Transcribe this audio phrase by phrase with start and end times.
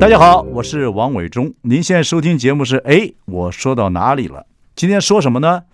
[0.00, 1.52] 大家好，我是王伟忠。
[1.62, 4.46] 您现在收听节目是哎，我说到哪里了？
[4.76, 5.64] 今天说什么呢？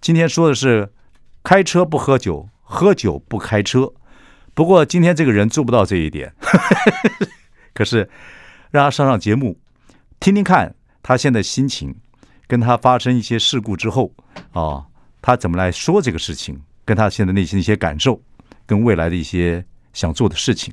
[0.00, 0.92] 今天说的是
[1.42, 3.92] 开车不喝酒，喝酒不开车。
[4.54, 6.32] 不过今天这个人做不到这一点，
[7.74, 8.08] 可是
[8.70, 9.58] 让他上上节目，
[10.20, 11.92] 听听看他现在心情，
[12.46, 14.12] 跟他发生一些事故之后
[14.52, 14.86] 啊，
[15.20, 18.22] 他怎么来说这个事情，跟他现在内心一些感受，
[18.66, 20.72] 跟未来的一些想做的事情。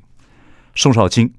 [0.76, 1.34] 宋少卿，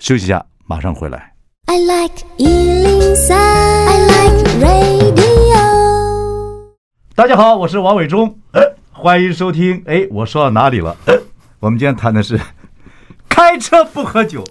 [0.00, 0.44] 休息一下。
[0.68, 1.32] 马上回来。
[1.64, 5.56] I like 103, I like radio。
[7.14, 9.82] 大家好，我是王伟忠，呃，欢迎收听。
[9.86, 10.94] 哎，我说到哪里了？
[11.06, 11.18] 呃，
[11.58, 12.38] 我们今天谈的是
[13.30, 14.44] 开车不喝酒，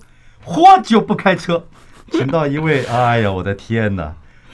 [0.44, 1.64] 喝酒不开车。
[2.12, 4.12] 请到一位，哎呀，我的天哪！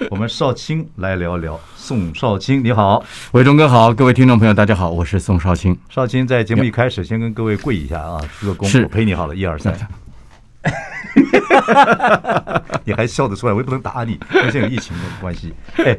[0.09, 1.57] 我们少卿来聊聊。
[1.77, 5.77] 宋少卿，你好，伟忠哥好，各位听众朋友，大家好，我是宋少卿。
[5.89, 9.73] 少卿在节目一开始先跟各位跪一下啊，鞠个躬，是我陪你好了，一二三。
[12.85, 13.53] 你还笑得出来？
[13.53, 15.53] 我也不能打你，跟现在有疫情的关系。
[15.77, 15.97] 哎，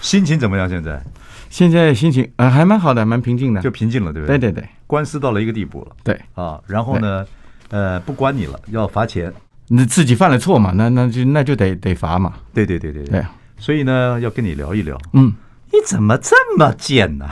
[0.00, 0.68] 心情怎么样？
[0.68, 1.02] 现在？
[1.48, 4.36] 现在心情呃还蛮好的，蛮平静的，就平静了，对不对？
[4.36, 5.96] 对对对，官司到了一个地步了。
[6.02, 7.24] 对啊，然后呢，
[7.70, 9.32] 呃，不关你了，要罚钱。
[9.68, 10.72] 你自己犯了错嘛？
[10.74, 12.34] 那那就那就得得罚嘛。
[12.52, 13.24] 对对对对对。
[13.58, 14.98] 所以呢，要跟你聊一聊。
[15.12, 15.32] 嗯，
[15.72, 17.26] 你怎么这么贱呢？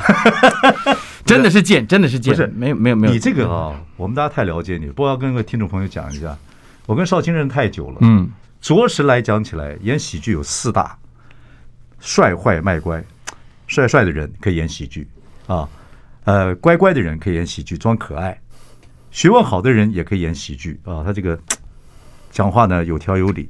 [1.27, 2.35] 真的是贱，真的是贱。
[2.35, 3.13] 不是没有没有没有。
[3.13, 6.37] 你这个啊，我们大家太了解你，不要跟各位听众朋友讲一下。
[6.87, 10.99] 我跟少卿认识太久了，嗯，着实来讲起来，演喜剧有四大：
[11.99, 13.03] 帅、坏、卖、乖。
[13.67, 15.09] 帅帅的人可以演喜剧
[15.47, 15.67] 啊，
[16.25, 18.35] 呃，乖乖的人可以演喜剧，装可爱；
[19.11, 21.39] 学问好的人也可以演喜剧啊，他这个
[22.31, 23.49] 讲话呢有条有理。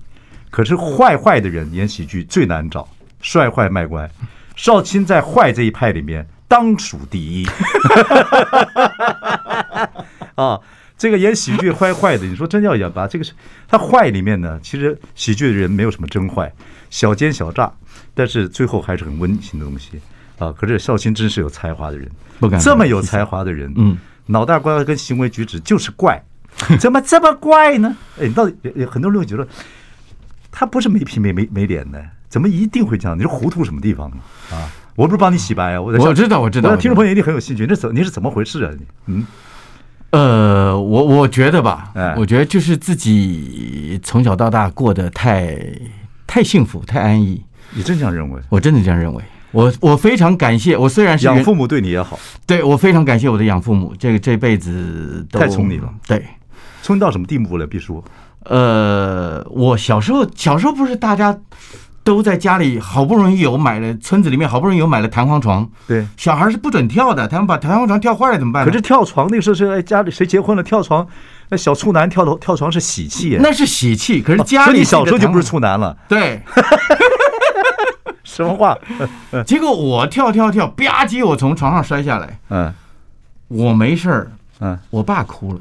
[0.50, 2.88] 可是坏坏的人演喜剧最难找，
[3.20, 4.08] 帅、坏、卖、乖。
[4.54, 7.44] 少卿在坏这一派里面当属第一，
[10.36, 10.60] 啊。
[11.04, 13.06] 这个演喜剧坏坏的，你说真要演吧？
[13.06, 13.34] 这个是
[13.68, 16.50] 他坏里面呢，其实喜剧的人没有什么真坏，
[16.88, 17.70] 小奸小诈，
[18.14, 20.00] 但是最后还是很温馨的东西
[20.38, 20.50] 啊。
[20.50, 22.10] 可是绍兴真是有才华的人，
[22.40, 26.24] 不敢这么有才华的人，嗯，脑袋瓜跟行为举止就是怪，
[26.80, 27.94] 怎么 这么怪呢？
[28.18, 28.56] 哎，你到底
[28.86, 29.46] 很多人会觉得
[30.50, 33.14] 他不是没皮没没没脸的，怎么一定会这样？
[33.14, 34.10] 你是糊涂什么地方
[34.50, 34.72] 啊？
[34.96, 38.70] 我不是帮你洗白啊，我我知道我知道，听众朋友一定很有兴趣，这怎你是怎么回事啊？
[38.78, 39.26] 你嗯。
[40.14, 45.58] 呃，我我觉得吧，我觉得就是自己从小到大过得太
[46.24, 47.42] 太幸福，太安逸。
[47.72, 48.40] 你真这样认为？
[48.48, 49.24] 我真的这样认为。
[49.50, 52.16] 我我非常感谢，我虽然是养父母对你也好，
[52.46, 55.92] 对我非常感谢我的养父母，这个这辈子都太宠你了。
[56.06, 56.24] 对，
[56.80, 57.66] 宠到什么地步了？
[57.66, 58.04] 必说，
[58.44, 61.36] 呃，我小时候小时候不是大家。
[62.04, 65.68] 都在家里好不容易有买了，村子里面好不容易有买了弹簧床。
[65.88, 68.64] 对，小孩是不准跳的，他们把弹簧床跳坏了怎么办？
[68.64, 71.06] 可是跳床那个时候是哎，家里谁结婚了跳床，
[71.48, 74.20] 那小处男跳楼跳床是喜气，那是喜气。
[74.20, 75.96] 可是家里、小时候就不是处男了。
[76.06, 76.42] 对，
[78.22, 78.76] 什么话？
[79.46, 82.38] 结果我跳跳跳，吧唧，我从床上摔下来。
[82.50, 82.72] 嗯，
[83.48, 84.30] 我没事儿。
[84.60, 85.60] 嗯，我爸哭了。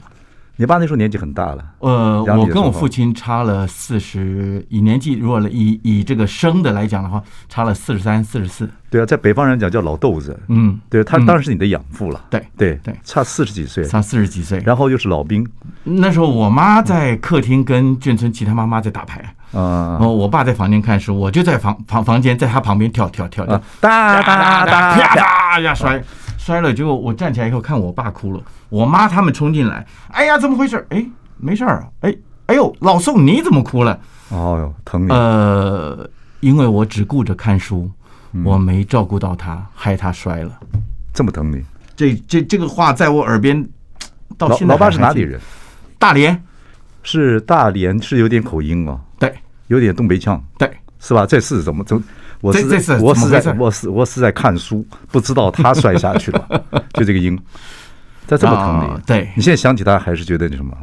[0.55, 8.69] 你爸那时候年纪很大了，呃，我跟我父亲差了四十，以年纪如果以以这个生的来讲的话，差了四十三、四十四。
[8.91, 12.23] 对啊，在北方人讲叫老豆子，嗯，对，他当然是你的养父了。
[12.29, 15.43] 对对对，差四十几岁，差四十几岁，然后又是老兵。
[15.83, 19.19] 那时候我妈在客厅跟眷村其他妈妈在打牌，
[19.53, 25.99] 啊，然后我爸在房间看书，我就在房房房间在他旁边跳跳跳跳，哒哒哒，啪哒呀摔。
[26.43, 30.85] 摔了，结果我站起来以后看我爸哭了，我妈他们冲进来，哎呀，怎么回事？
[30.89, 31.05] 哎，
[31.37, 32.13] 没事儿啊，哎，
[32.47, 33.97] 哎呦，老宋你怎么哭了？
[34.27, 35.09] 哦哟，疼你。
[35.09, 36.05] 呃，
[36.41, 37.89] 因为我只顾着看书，
[38.43, 40.51] 我没照顾到他，害他摔了。
[41.13, 41.63] 这么疼你？
[41.95, 43.65] 这这这个话在我耳边，
[44.37, 44.73] 到现在。
[44.73, 45.39] 老爸是哪里人？
[45.97, 46.43] 大连，
[47.03, 48.99] 是大连，是有点口音哦。
[49.17, 49.33] 对，
[49.67, 50.43] 有点东北腔。
[50.57, 50.69] 对，
[50.99, 51.25] 是吧？
[51.25, 52.03] 这是怎么怎么？
[52.43, 57.39] 我是在我是在我是我是在看书，不知道他摔下去了， 就这个音，
[58.27, 60.77] 在这么疼你，对，你现在想起他还是觉得那什么？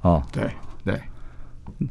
[0.00, 0.48] 啊，对
[0.82, 0.98] 对，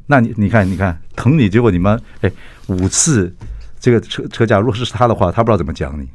[0.07, 2.31] 那你你看你看疼你，结果你们哎
[2.65, 3.31] 五次
[3.79, 6.09] 这个车车架，如果是他的话，他不知道怎么讲你。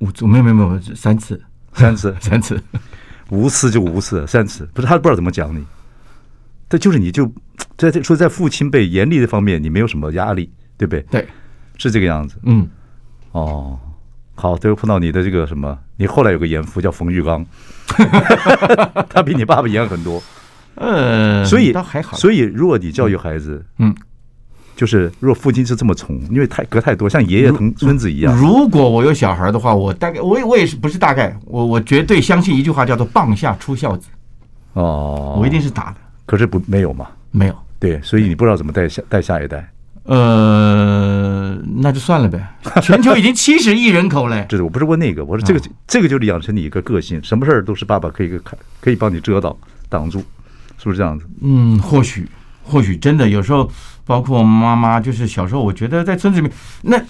[0.00, 1.42] 五次没有没有没有三次
[1.72, 2.62] 三次 三次，
[3.30, 5.64] 五次就五次三次，不是他不知道怎么讲你。
[6.68, 7.26] 这就是你就
[7.78, 11.00] 在这说在父亲辈严厉的方面，你没有什么压力，对不对？
[11.10, 11.28] 对，
[11.78, 12.36] 是这个样子。
[12.42, 12.68] 嗯，
[13.32, 13.78] 哦，
[14.34, 17.44] 好，最后碰到你的这个什么，你后来有个严父叫冯玉刚，
[19.08, 20.22] 他比你爸爸严很多。
[20.74, 22.16] 呃，所以倒还好。
[22.16, 23.92] 所以如果你教育孩子，嗯，
[24.76, 28.36] 就是如果父亲是这么宠，因为太隔太多，像爷爷疼孙子一样。
[28.36, 34.08] 如果我有小孩的话，我大概我我也是不是大概，我我绝对相信一句话叫做“棒下出孝子”。
[34.74, 35.96] 哦，我一定是打的。
[36.26, 37.08] 可是不没有嘛？
[37.32, 37.54] 没有。
[37.80, 39.68] 对，所以你不知道怎么带下带下一代。
[40.08, 42.42] 呃，那就算了呗。
[42.82, 44.42] 全球已经七十亿人口了。
[44.46, 49.54] 这是我不是问那个，我说这个、哦、这个就是养成你一个个性，什么事儿都是爸爸可以看可以帮你遮挡
[49.88, 50.24] 挡住。
[50.78, 51.26] 是不是这样子？
[51.42, 52.26] 嗯，或许，
[52.62, 53.68] 或许真的有时候，
[54.06, 57.02] 包括妈妈，就是小时候，我觉得在村子里面，那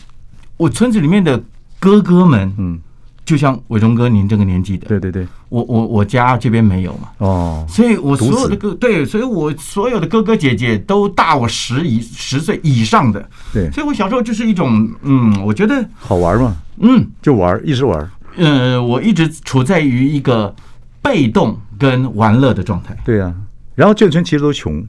[0.57, 1.41] 我村子里面的
[1.79, 2.81] 哥哥们，嗯，
[3.29, 20.57] 就像伟忠哥您这个年纪的，对对对，我我我家这边没有嘛，哦，所以我所有的哥，对，所以我所有的哥哥姐姐都大我十以十岁以上的，对，所以我小时候就是一种，嗯，我觉得好玩嘛，嗯，就玩，一直玩，呃，我一直处在于一个
[21.03, 23.35] 被动跟玩乐的状态，对呀。
[23.75, 24.83] 然后眷村其实都穷，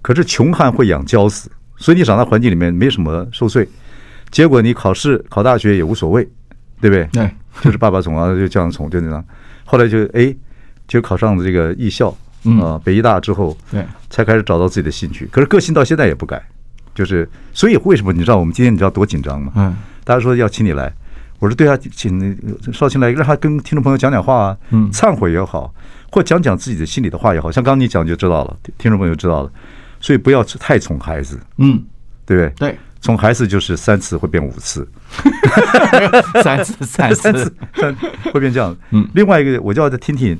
[0.00, 3.68] 可是穷汉会养骄子，所以你长大环境里面没什么受罪，
[4.30, 6.22] 结果你考试考大学也无所谓，
[6.80, 7.04] 对不对？
[7.12, 7.30] 对，
[7.62, 9.24] 就是爸爸宠啊，就这样宠，就那样。
[9.64, 10.34] 后来就哎，
[10.88, 12.08] 就考上了这个艺校
[12.60, 15.28] 啊，北医大之后，对，才开始找到自己的兴趣。
[15.30, 16.42] 可是个性到现在也不改，
[16.94, 19.52] 就是所以为什么你知道我们今天你知道多紧张吗？
[19.56, 20.92] 嗯，大家说要请你来，
[21.38, 22.36] 我说对啊，请
[22.72, 25.74] 少卿来，让他跟听众朋友讲讲话啊，嗯，忏悔也好。
[26.14, 29.50] 或讲讲自己的心里的话也好，像刚刚你讲就知道了，听众朋友知道了，
[29.98, 31.82] 所以不要太宠孩子，嗯，
[32.26, 32.68] 对不对？
[32.68, 34.88] 对，宠孩子就是三次会变五次，
[36.42, 37.94] 三次三次 三
[38.32, 38.74] 会变这样。
[38.92, 40.38] 嗯，另外一个我就要再听听，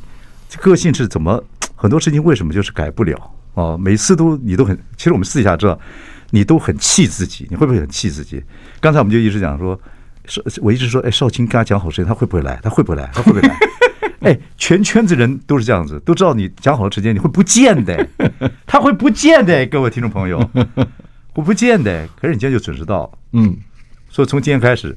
[0.61, 1.43] 个性是怎么，
[1.75, 3.77] 很多事情为什么就是改不了啊？
[3.77, 5.79] 每次都你都很，其实我们私底下知道，
[6.31, 8.41] 你都很气自己，你会不会很气自己？
[8.81, 9.79] 刚才我们就一直讲说，
[10.27, 12.61] 少我一直说，哎，少卿跟他讲好时间，他会不会来？
[12.63, 13.11] 他会不会来？
[13.13, 13.57] 他会不会来？
[14.31, 18.09] 哎，全圈子人都是这样子，都知道你讲好的时间你会不见的，
[18.65, 20.39] 他会不见的，各位听众朋友，
[21.35, 22.07] 我不见得。
[22.21, 23.57] 可是你今天就准时到，嗯，
[24.11, 24.97] 所以从今天开始，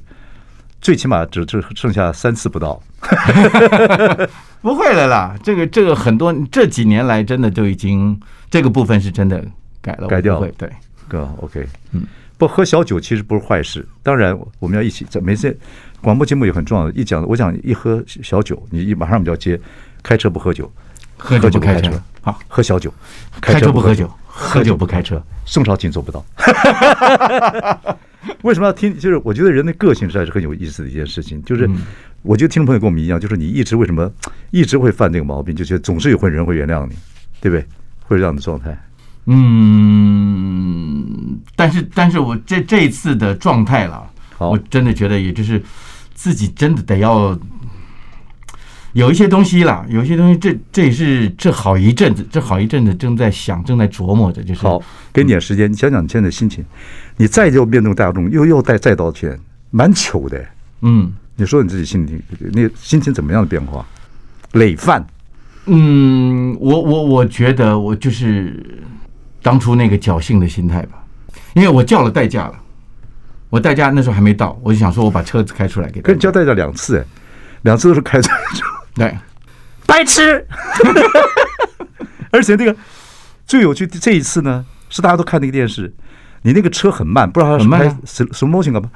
[0.80, 2.80] 最起码只只剩下三次不到，
[4.60, 5.34] 不会的啦。
[5.42, 8.18] 这个这个很多这几年来真的都已经
[8.50, 9.44] 这个部分是真的
[9.80, 10.48] 改了，改掉了。
[10.58, 10.70] 对，
[11.08, 12.06] 哥，OK，嗯，
[12.36, 15.58] 不喝小酒其实不是坏事，当然我们要一起在没事。
[16.02, 19.58] 广播节目也很重要的，一讲我讲一喝小酒，你一马上我们就要接，
[20.02, 20.70] 开车不喝酒，
[21.16, 21.90] 喝酒不开车，
[22.20, 22.92] 好，喝小酒，
[23.40, 26.22] 开车不喝酒，喝酒不开车，宋朝请做不到。
[28.42, 28.94] 为什么要听？
[28.98, 31.42] 就是我觉得人的个性实在是很有意思的一件事情。
[31.44, 31.66] 就是
[32.22, 34.12] 我觉得听众朋友跟我们一样，就是你一直为什么
[34.50, 36.94] 一直会犯这个毛病，就觉得总是有会人会原谅你，
[37.40, 37.66] 对不对？
[38.00, 38.78] 会这样的状态。
[39.24, 44.06] 嗯，但是但是我这这一次的状态了，
[44.38, 45.62] 我真的觉得也就是。
[46.18, 47.38] 自己真的得要
[48.96, 54.82] 有一些东西啦，有一些东西，这这也是这好一阵子，这好一阵子正在想，正在琢磨着，就是好，
[55.12, 56.64] 给你点时间，你想想你现在的心情，
[57.18, 59.38] 你再就面对大众，又又再再道歉，
[59.70, 60.42] 蛮糗的，
[60.80, 62.22] 嗯，你说你自己心情，
[62.52, 63.84] 你心情怎么样的变化？
[64.52, 65.06] 累犯？
[65.66, 68.82] 嗯，我我我觉得我就是
[69.42, 71.04] 当初那个侥幸的心态吧，
[71.52, 72.54] 因为我叫了代驾了。
[73.50, 76.06] 我代驾那时候还没到，我就想说，我把车子开出来给他。
[76.06, 77.04] 跟你交代了两次，哎，
[77.60, 78.30] 两次都是开车。
[78.96, 79.16] 对，
[79.86, 80.44] 白痴。
[82.32, 82.74] 而且那个
[83.46, 85.94] 最有趣的这一次呢，是大家都看那个电视，
[86.42, 88.90] 你那个车很慢，不知道他什么什什么东西干嘛？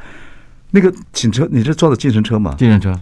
[0.71, 2.54] 那个警车，你是撞的计程车吗？
[2.59, 2.99] 计程车。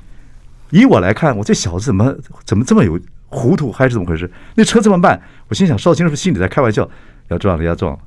[0.70, 2.14] 以我来看，我这小子怎么
[2.44, 4.30] 怎么这么有糊涂，还是怎么回事？
[4.54, 6.88] 那车这么慢，我心想，少卿是不是心里在开玩笑？
[7.28, 7.98] 要撞了，要撞了。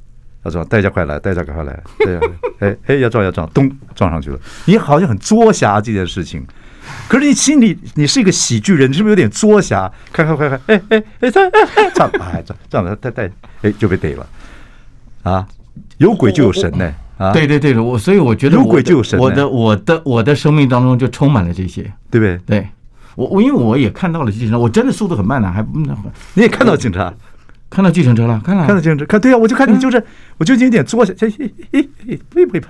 [0.44, 2.20] 要撞，代驾快来，代驾赶快来，对呀，
[2.62, 4.40] 哎哎，要撞要撞，咚，撞上去了。
[4.66, 6.44] 你好像很作侠这件事情，
[7.08, 9.92] 可是你心里你是一个喜剧人，你是不是有点作侠？
[10.12, 13.30] 看看快快，哎哎哎，撞哎撞哎这样了，带带
[13.62, 14.26] 哎就被逮了
[15.24, 15.48] 啊！
[15.98, 17.32] 有鬼就有神呢啊！
[17.32, 19.20] 对对对的，我所以我觉得有鬼就有神。
[19.20, 22.40] 我的我的我的生命当中就充满了这些，对不对？
[22.46, 22.68] 对
[23.16, 27.14] 我我因为我也看到了警察，我真的速度很慢呢，还不你也看到警察。
[27.70, 30.06] 看到计程车了，看了，看到计程车，看对呀，我就看你就是，
[30.38, 32.70] 我就有点坐下，嘿嘿嘿嘿，呸呸呸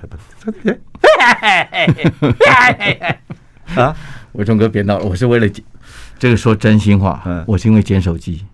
[0.62, 0.78] 呸，
[3.80, 3.96] 啊，
[4.32, 5.48] 伟忠哥别闹了，我是为了
[6.18, 8.44] 这个说真心话，嗯，我是因为捡手机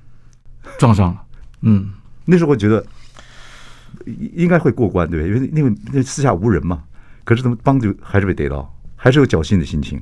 [0.78, 1.20] 撞上了，
[1.62, 1.90] 嗯，
[2.25, 2.84] 那时候我觉得
[4.34, 6.82] 应该会过关，对，因为那个那四下无人嘛，
[7.25, 10.00] 可是怎么帮就还是被逮到，还是有侥幸的心情。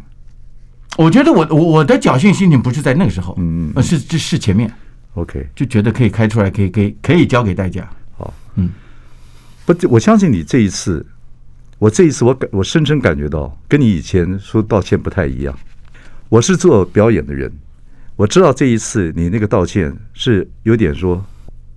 [0.97, 4.73] 我觉得我我我的侥幸心情不是在那个时候，嗯嗯，是是是前面。
[5.15, 7.89] OK，就觉得可以开出来，可以可可以交给大家。
[8.17, 8.71] 好，嗯，
[9.65, 11.05] 不，我相信你这一次，
[11.79, 15.57] 我这一次我感我深深感觉到，跟你以前说道歉不太一样。
[16.29, 17.53] 我是做表演的人，
[18.17, 21.23] 我知道这一次你那个道歉是有点说，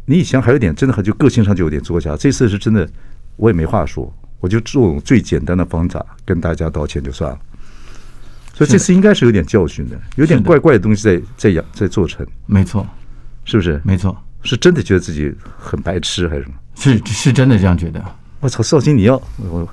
[0.05, 2.89] 你以前还有点真的很就个性上就有点作假，这次是真的，
[3.35, 7.39] 我也没话说，我就用最简单的方法跟大家道歉就算了。
[8.53, 12.25] 所以这次应该是有点教训的，有点怪怪的东西在在养在做成。
[12.45, 12.87] 没错，
[13.45, 13.79] 是不是？
[13.83, 16.55] 没错，是真的觉得自己很白痴还是什么？
[16.75, 18.03] 是是真的这样觉得。
[18.39, 19.67] 我操，少卿，你要我，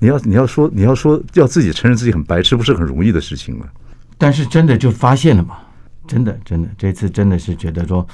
[0.00, 3.66] 你要你要说你要说要自己承认自己很白痴，不是很容易的事情吗？
[4.18, 5.58] 但是真的就发现了嘛？
[6.08, 8.04] 真的真的，这次真的是觉得说，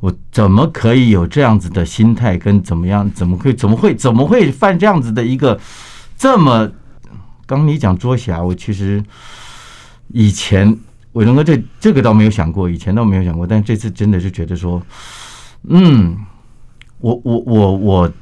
[0.00, 5.60] 我怎么可以有这样子的心态，跟怎么样，怎么会怎么会怎么会犯这样子的一个
[6.18, 6.68] 这么？
[7.46, 9.00] 刚你讲捉侠，我其实。
[10.12, 10.78] 以前
[11.14, 14.80] 伟龙哥这这个倒没有想过，以前倒没有想过，但这次真的是觉得说，
[15.68, 16.16] 嗯，
[16.98, 18.12] 我我我我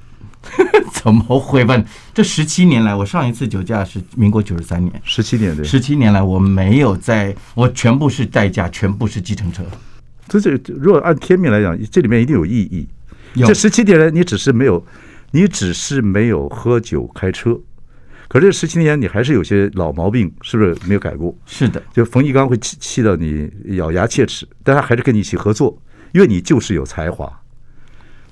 [0.93, 1.85] 怎么会问？
[2.13, 9.63] 这十七年来，我上一次酒驾是民国九十三年，十七年对，十七年来我没有在，我全部是代驾，全部是计程车。
[10.29, 12.89] 这这如果按天命来讲，这里面一定有意义。
[13.35, 14.85] 这十七年来，你只是没有，
[15.33, 17.59] 你只是没有喝酒开车。
[18.29, 21.37] 可是这十七年，你还是有些老毛病，是不是没有改过？
[21.47, 25.77] 是的，就冯玉刚会气气到你咬牙切齿，但他还是跟你一起合作，
[26.13, 27.31] 因为你就是有才华。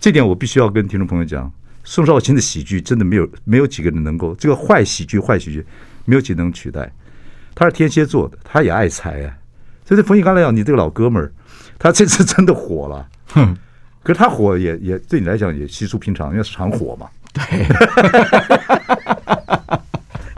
[0.00, 1.52] 这点我必须要跟听众朋友讲，
[1.84, 5.64] 宋少卿的喜剧真的没有没有几个人能够这个坏喜剧坏喜剧
[6.04, 6.90] 没有几个能取代。
[7.54, 9.34] 他是天蝎座的，他也爱财啊。
[9.84, 11.30] 所以对冯玉刚来讲，你这个老哥们儿，
[11.78, 13.06] 他这次真的火了。
[13.28, 13.56] 哼，
[14.02, 17.08] 可是他火也也对你来讲也稀疏平常，因为是常火嘛。
[17.32, 17.42] 对。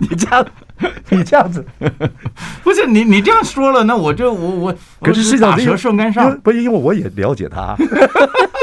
[0.00, 0.44] 你这样，
[1.08, 1.64] 你这样子，
[2.64, 7.76] 不是你你这样说了，那我就我我可是是打蛇顺杆上，不是因为我也了解他，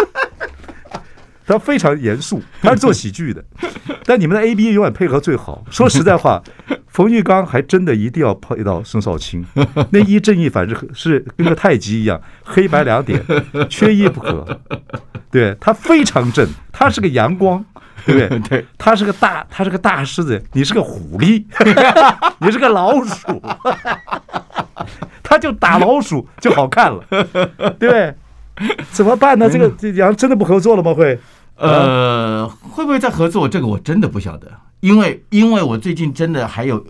[1.46, 3.44] 他非常严肃，他是做喜剧的，
[4.06, 5.64] 但你们的 A B 永远配合最好。
[5.70, 6.42] 说实在话，
[6.88, 9.46] 冯玉刚还真的一定要配到孙少卿，
[9.92, 13.24] 那一正一反是是跟个太极一样，黑白两点，
[13.70, 14.62] 缺一不可。
[15.30, 17.64] 对，他非常正，他是个阳光。
[18.04, 18.40] 对不对？
[18.50, 21.46] 对，他是个大，他是个大狮子，你是个狐狸，
[22.40, 23.40] 你是个老鼠，
[25.22, 28.16] 他就打老鼠就好看了，对不对？
[28.92, 29.50] 怎么办呢？
[29.50, 30.94] 这个这两真的不合作了吗？
[30.94, 31.20] 会？
[31.58, 33.48] 呃，会不会再合作？
[33.48, 36.84] 这个我真的不晓得，因为因为我最近真的还有，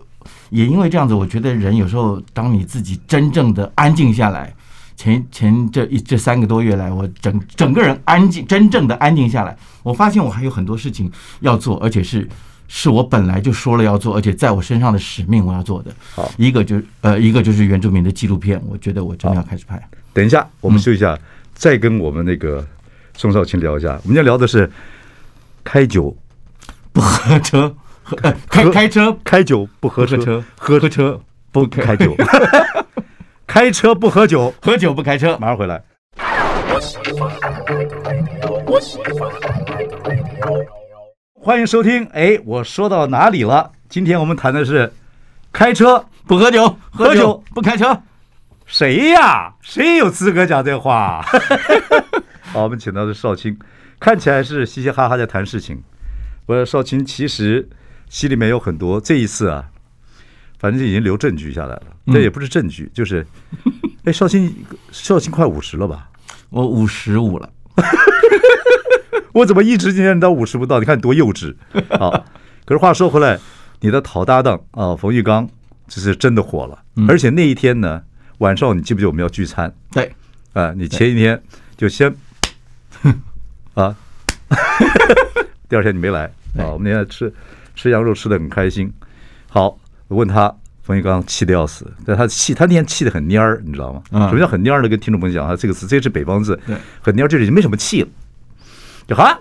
[0.50, 4.54] 也因为这样子，我觉得人有时候，当你自己真正的安静下来。
[4.94, 11.10] 前前这一这三个多月来，我整整个人安静，真正的安静下来，我发现我还有很多事情
[11.40, 12.28] 要做，而且是
[12.68, 15.90] 是我本来就说了要做，而且在我身上的使命我要做的。
[16.14, 19.82] 好，一个就呃，一个就是原住民的纪录片，我觉得我真的要开始拍。
[20.12, 21.20] 等一下，我们休息一下，嗯、
[21.54, 22.66] 再跟我们那个
[23.16, 23.98] 宋少卿聊一下。
[24.04, 24.70] 我们要聊的是
[25.62, 26.16] 开酒
[26.92, 27.74] 不喝车，
[28.48, 30.16] 开开车开酒不喝车，
[30.58, 32.14] 喝车喝车不开酒。
[33.46, 35.36] 开车不喝酒，喝酒不开车。
[35.38, 35.82] 马上回来。
[41.34, 42.04] 欢迎收听。
[42.12, 43.70] 哎，我说到哪里了？
[43.88, 44.90] 今天我们谈的是
[45.52, 48.02] 开车不喝酒，喝酒不开车。
[48.72, 49.52] 谁呀？
[49.60, 51.22] 谁有资格讲这话？
[52.40, 53.54] 好，我们请到的少卿，
[54.00, 55.82] 看起来是嘻嘻哈哈在谈事情。
[56.46, 57.68] 我说少卿其实
[58.08, 58.98] 心里面有很多。
[58.98, 59.66] 这一次啊。
[60.58, 63.26] 反正已经留证据下来了，这也不是证据，就是，
[64.04, 64.54] 哎，少卿，
[64.92, 66.08] 少卿快五十了吧？
[66.50, 67.50] 我五十五了，
[69.34, 70.78] 我怎么一直见到五十不到？
[70.78, 71.56] 你看多幼稚！
[71.98, 72.24] 啊，
[72.64, 73.40] 可是话说回来，
[73.80, 75.48] 你的好搭档啊，冯玉刚，
[75.88, 78.00] 这是真的火了，而且那一天呢，
[78.42, 79.72] 晚上你记不记得我们要聚餐？
[79.92, 80.12] 对，
[80.52, 81.40] 啊，你前一天
[81.76, 82.12] 就先，
[83.74, 83.94] 啊，
[85.70, 86.24] 第二天你没来。
[86.58, 87.32] 啊，我们那天吃
[87.76, 88.92] 吃羊肉吃的很开心，
[89.48, 89.78] 好。
[90.08, 94.02] 我问他，冯玉刚气得要死，但他气，他那天气得很蔫儿，你知道吗？
[94.28, 94.88] 什么叫很蔫儿的？
[94.88, 96.58] 跟听众朋友讲啊，这个词，这个是北方字，
[97.00, 98.08] 很蔫儿，就是没什么气了，
[99.06, 99.40] 就好了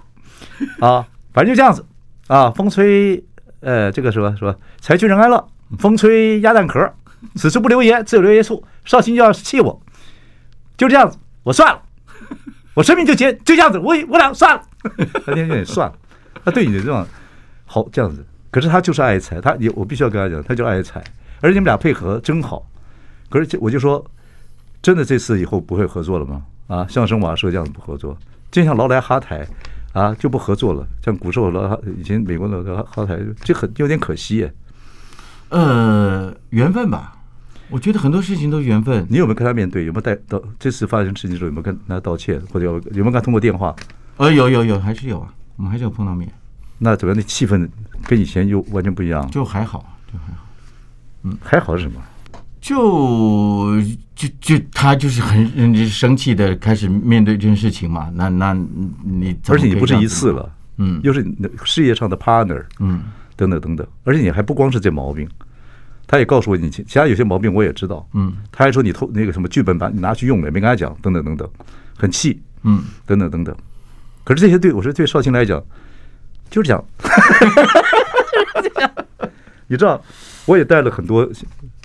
[0.80, 1.84] 啊，反正就这样子。
[2.28, 3.22] 啊，风吹，
[3.62, 5.46] 呃，这个什么什么，财去人安乐，
[5.80, 6.80] 风吹鸭蛋壳，
[7.36, 8.64] 此处不留爷，自有留爷处。
[8.84, 9.82] 少卿就要气我，
[10.78, 11.82] 就这样子，我算了，
[12.74, 14.64] 我生命就结，就这样子，我我俩算了，
[15.26, 15.96] 他天天也算了，
[16.44, 17.06] 他对你的这种
[17.66, 18.26] 好这样子。
[18.50, 21.02] 可是他就是爱财，他也我必须要跟他讲，他就爱财，
[21.40, 22.66] 而且你们俩配合真好。
[23.30, 24.04] 可是我就说，
[24.82, 26.44] 真的这次以后不会合作了吗？
[26.68, 28.18] 啊，相声瓦舍这样子不合作，
[28.50, 29.48] 就像劳莱哈台
[29.94, 34.54] 啊就不合作了，像古时候劳以前美国的哈台，就很有点可惜耶。
[35.52, 37.16] 呃，缘分吧，
[37.70, 39.06] 我觉得很多事情都是缘分。
[39.10, 39.86] 你有没有跟他面对？
[39.86, 43.76] 有没有带到这次发生事情之后，有没有跟他道歉，或者有有没有跟他通过电话？
[44.18, 46.32] 呃，有有有，还是有啊，我们还是有碰到面。
[46.78, 47.18] 那怎么样？
[47.18, 47.70] 那气氛
[48.08, 49.30] 跟以前又完全不一样？
[49.30, 50.46] 就还好，就还好。
[51.24, 52.02] 嗯，还好是什么？
[52.62, 53.82] 就
[54.16, 58.12] 就就他就是很生气的开始面对这件事情嘛。
[58.14, 58.54] 那那
[59.04, 63.02] 你而且你不是一次了，嗯，又是你事业上的 partner，嗯，
[63.42, 63.88] 等等等等。
[64.04, 65.28] 而且你还不光是这毛病。
[66.08, 71.50] 他也告诉我，你其他有些毛病我也知道，嗯，他还说你偷那个什么剧本版你拿去用了，也没跟他讲，等等等等，
[71.96, 73.56] 很气，嗯，等等等等。
[74.26, 75.64] 可是这些对我说对少卿来讲，
[76.50, 76.84] 就是这样，
[79.68, 80.04] 你知道，
[80.46, 81.30] 我也带了很多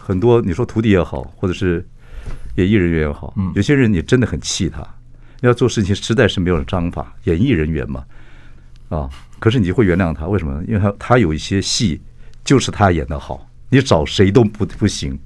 [0.01, 1.87] 很多，你说徒弟也好，或者是
[2.57, 4.85] 演艺人员也好，嗯，有些人你真的很气他，
[5.43, 8.05] 要做事情实在是没有章法，演艺人员嘛，
[8.89, 9.09] 啊，
[9.39, 10.63] 可是你会原谅他，为什么？
[10.67, 12.01] 因为他他有一些戏
[12.45, 13.49] 就是他演的好。
[13.69, 15.19] 你找谁都不不行，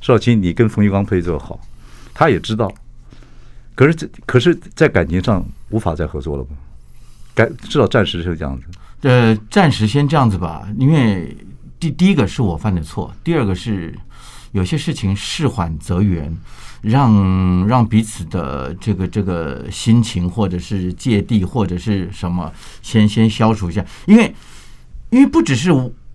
[0.00, 1.60] 邵青，你跟冯玉刚配这么好，
[2.14, 2.72] 他也知道，
[3.74, 6.50] 可是这可是在感情上无法再合作了吧？
[7.34, 8.66] 该至少暂时是这样子。
[9.02, 11.36] 呃，暂时先这样子吧，因为
[11.78, 13.94] 第第一个是我犯的错，第二个是
[14.52, 16.36] 有些事情事缓则圆，
[16.82, 22.52] 让让彼此的这个这个心情或者是芥蒂或者是什么
[22.82, 24.34] 先先消除一下，因为
[25.10, 25.72] 因为不只是。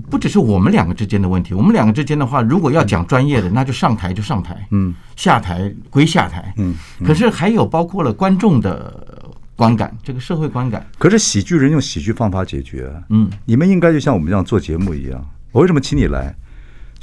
[0.10, 6.75] 不只是我们两个之间的问题，我们两个之间的话，如果要讲专业的，那就上台就上台，嗯，下台归下台，嗯。
[7.06, 10.86] 可是还有包括了观众的观感，这个社会观感。
[10.98, 15.25] 可是喜剧人用喜剧方法解决，嗯，你们应该就像我们这样做节目一样。
[15.54, 16.36] 我为什么请你来？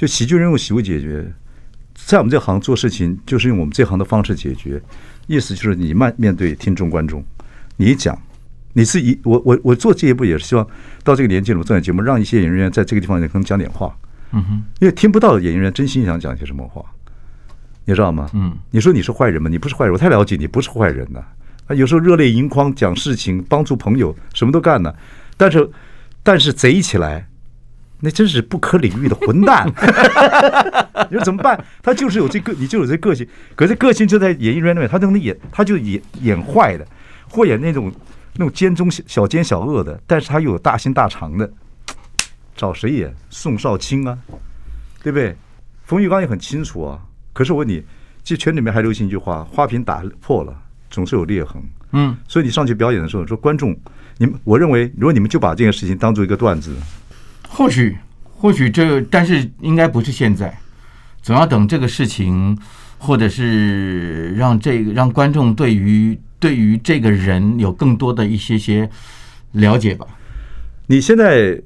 [0.01, 1.31] 就喜剧人用喜剧解决，
[1.93, 4.81] 在我们这行做事情，就是用我们这行的方式解决。
[5.27, 7.23] 意思就是你面面对听众观众，
[7.77, 8.19] 你讲。
[8.73, 10.67] 你是一我我我做这一步也是希望
[11.03, 13.95] 到这个年纪了，我做点节目，让一些演员员在这个地方也可能讲点话，
[14.31, 16.83] 嗯哼，因为听不到演员员真心想讲些什么话，
[17.85, 18.27] 你知道吗？
[18.33, 19.47] 嗯，你说你是坏人吗？
[19.51, 21.19] 你不是坏人，我太了解你不是坏人呐。
[21.67, 24.91] 啊，有时候热泪盈眶讲事情，帮助朋友，什么都干呢。
[25.37, 25.69] 但是
[26.23, 27.27] 但是贼起来，
[28.01, 29.65] 那真是不可理喻的混蛋。
[31.09, 31.63] 你说怎么办？
[31.81, 36.85] 他就是有这个，你就有这个性，可是个性就在演艺人员里面，他就能演，他就演演坏的，
[37.29, 37.91] 或演那种。
[38.33, 41.51] 那种奸中小奸小恶的，但是他又有大心大肠的，
[42.55, 43.13] 找谁演？
[43.29, 44.17] 宋少卿啊，
[45.03, 45.35] 对不对？
[45.83, 46.97] 冯玉刚也很清楚啊。
[47.33, 47.83] 可是我问你，
[48.23, 50.57] 这圈里面还流行一句话：花瓶打破了，
[50.89, 51.61] 总是有裂痕。
[51.91, 53.77] 嗯，所以你上去表演的时候，说观众，
[54.17, 56.73] 你们，我认为，如果你们就把这件事情当做一个段子，
[57.51, 60.57] 或许，或许这，但是应该不是现在，
[61.21, 62.57] 总要等这个事情，
[62.97, 66.17] 或者是让这个让观众对于。
[66.41, 68.89] 对于这个人有更多的一些些
[69.51, 70.07] 了解吧。
[70.87, 71.61] 你现在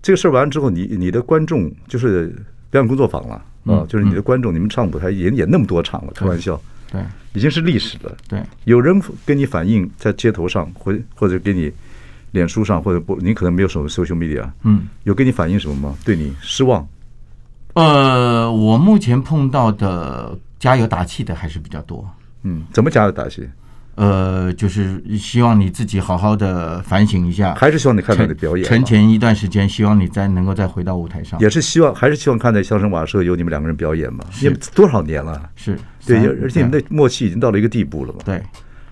[0.00, 2.34] 这个事儿完了之后，你你的观众就是
[2.70, 6.58] 表演工作坊了嗯，就是你的观众，你们唱舞台演演那么多场了，开玩笑，
[6.90, 7.02] 对，
[7.34, 8.16] 已经是历史了。
[8.26, 11.70] 对，有人跟你反映在街头上，或或者给你
[12.34, 15.96] 脸书上，或者不，你可能没有什么 social media，嗯，有跟你反映什么吗？
[16.04, 16.86] 对你失望？
[17.74, 22.04] 呃，我目前碰到的加油打气的还是比较多。
[22.42, 23.48] 嗯，怎么加油打气？
[23.94, 28.66] 呃，就是希望你自己好好的反省一下，还是希望你看看你的表演。
[28.66, 31.38] 沉前一段时间，希望你再能够再回到舞台上。
[31.38, 34.24] 也是希望，还是希望看在相声瓦舍有你们两个人表演嘛？
[34.42, 35.48] 因为多少年了？
[35.54, 38.18] 是对，而且你们的默契已经到了一个地步了嘛？
[38.24, 38.42] 对，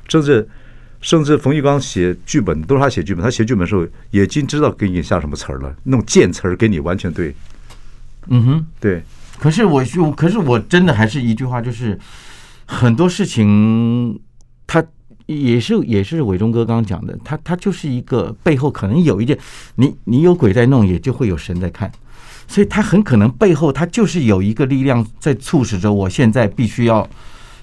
[0.08, 0.48] 甚至
[1.02, 7.34] 甚至冯玉刚写剧本都是他写剧本，他写剧本的时候已经知道给你下什么词儿了，那种贱词儿给你完全对。
[8.28, 9.02] 嗯哼，对。
[9.38, 11.98] 可是我就，可是我真的还是一句话，就是
[12.64, 14.18] 很多事情。
[14.64, 14.82] 他
[15.26, 19.38] 也是也是伟忠哥刚刚讲的，他他就是一个背后可能有一件，
[19.74, 21.92] 你你有鬼在弄，也就会有神在看，
[22.48, 27.06] 所以他很可能背后他就是有一个力量在促使着我现在必须要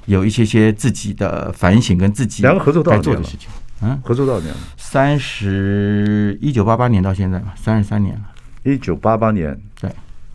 [0.10, 3.48] 有一些些自己的反省跟自己两个合作到做的事情，
[3.82, 4.60] 嗯，合作多少年了？
[4.78, 8.22] 三十一九八八年到现在吧，三十三年了。
[8.63, 9.89] 一九八八年，对，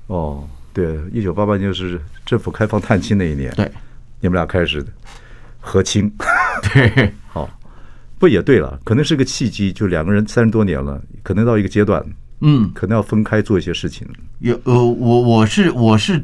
[0.07, 3.71] 哦，对，一九八八年就是政府开放探亲那一年，对，
[4.21, 4.91] 你们俩开始的。
[5.67, 6.13] 和亲，
[6.75, 7.49] 对， 好，
[8.19, 8.79] 不也对了？
[8.85, 12.05] 可能是个契机，就两个人三十多年了，可能到一个阶段，
[12.41, 14.07] 嗯，可能要分开做一些事情。
[14.41, 16.23] 有呃，我我是我是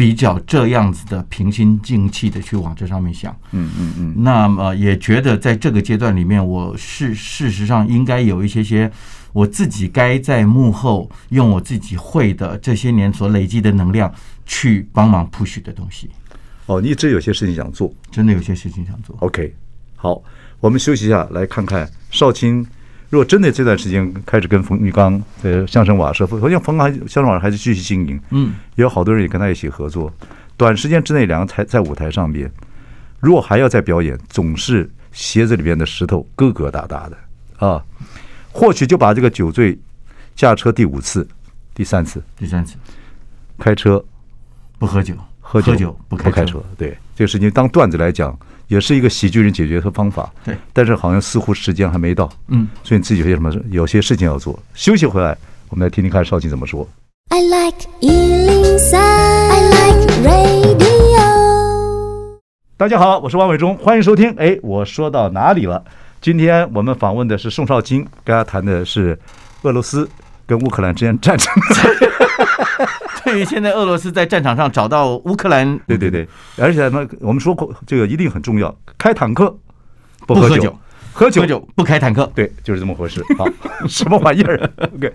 [0.00, 4.14] 比较这样子的平心静气的去往这上面想，嗯嗯嗯。
[4.16, 8.90] 那么也觉得在这个阶段里面，我是事实上应该有一些些
[9.34, 14.10] 我自己该在幕后用我自己会的这些年所累积的能量
[14.46, 16.08] 去帮忙 push 的东西。
[16.64, 19.14] 哦，你一直有些事情想做，真的有些事情想做。
[19.20, 19.54] OK，
[19.96, 20.22] 好，
[20.60, 22.66] 我们休息一下，来看看少卿。
[23.10, 30.12] 如果真的这段时间开始跟冯玉刚呃相声瓦舍，好像冯刚相声瓦舍还是继续经营，嗯，也有好多人也跟他一起合作。
[30.56, 32.50] 短时间之内两个台在舞台上边，
[33.18, 37.18] 如果还要再表演，总是鞋子里边的石头疙疙瘩瘩的
[37.58, 37.84] 啊。
[38.52, 39.76] 或许就把这个酒醉
[40.36, 41.26] 驾车第五次、
[41.74, 42.76] 第三次、第三次
[43.58, 44.04] 开车
[44.78, 45.14] 不喝酒，
[45.52, 46.62] 喝酒不开车，车。
[46.78, 50.32] 对，这个事情当段子来讲，也是一个喜剧人解决的方法。
[50.44, 52.30] 对，但是好像似乎时间还没到。
[52.46, 54.56] 嗯，所以你自己有些什么，有些事情要做。
[54.74, 55.36] 休息回来，
[55.68, 56.88] 我们来听听看少卿怎么说。
[57.30, 60.78] I like 103, I like radio。
[62.76, 64.32] 大家好，我是王伟忠，欢迎收听。
[64.36, 65.84] 哎，我说到哪里了？
[66.20, 69.18] 今天我们访问的是宋少卿，跟他谈的是
[69.62, 70.08] 俄罗斯
[70.46, 71.52] 跟乌克兰之间战争。
[73.30, 76.26] 对于现在俄罗斯在战场上找到乌克兰， 对对对，
[76.58, 79.56] 而且呢，我们说过这个一定很重要，开坦克
[80.26, 80.76] 不喝酒，
[81.12, 83.22] 喝酒喝酒不开坦克，对，就是这么回事。
[83.38, 83.46] 好，
[83.88, 84.70] 什么玩意儿？
[84.96, 85.12] OK，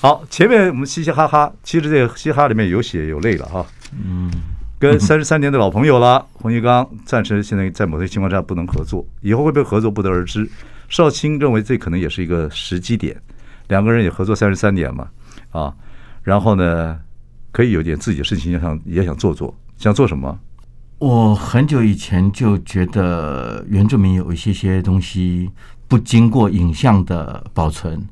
[0.00, 3.66] 好，前面我们嘻嘻哈哈，其实这个嘻哈里面有血有泪了哈。
[3.92, 4.30] 嗯。
[4.80, 10.48] 跟三十三年的老朋友了，洪玉刚暂时现在在某些情况下不能合作，以后会不会合作不得而知。
[10.88, 13.20] 少卿认为这可能也是一个时机点，
[13.66, 15.08] 两个人也合作三十三年嘛，
[15.50, 15.74] 啊，
[16.22, 16.96] 然后呢，
[17.52, 20.38] 可以有点自己的事情也想也想做做，想做什么？
[20.98, 25.50] 我很久以前就觉得原住民有一些些东西
[25.86, 28.06] 不经过影像的保存。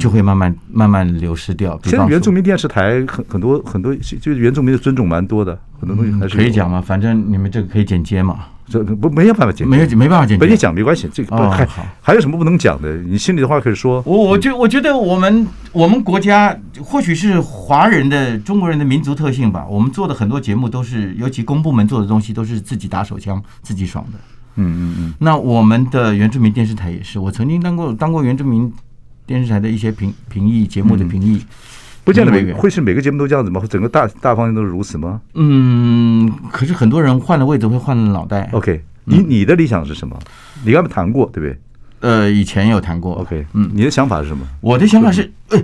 [0.00, 1.78] 就会慢慢慢慢流失掉。
[1.84, 6.80] 现在原住民电视台很很多很多，就是原住民的尊重蛮多的，很多东西还是、嗯、可以讲嘛。
[6.80, 10.44] 反正你们这个可以剪接嘛，这不没有办法剪接，没有没办法剪接。
[10.44, 11.68] 跟你讲没关系，这个还、哦、
[12.00, 12.96] 还有什么不能讲的？
[12.96, 14.02] 你心里的话可以说。
[14.06, 19.66] 我我觉我觉得我们我们国家或许是华人的中国人的民族特性吧。
[19.68, 24.18] 我们做的很多节目都是，尤其公部门做的东西都是自己打手枪自己爽的。
[24.56, 25.14] 嗯嗯嗯。
[25.18, 28.72] 那我们的原住民电视台也是，我曾经当过当过原住民。
[29.26, 31.42] 电视台的一些评评议节目的评议，
[32.04, 33.62] 不见得每会是每个节目都这样子吗？
[33.68, 35.20] 整个大大方向都是如此吗？
[35.32, 38.50] 嗯，可是很多人换了位置会换了脑袋。
[38.52, 40.14] OK，你你的理想是什么？
[40.62, 41.58] 你刚才谈过对不对？
[42.00, 43.14] 呃，以前有谈过。
[43.14, 44.46] OK，嗯，你的想法是什么？
[44.60, 45.62] 我的想法是，哎，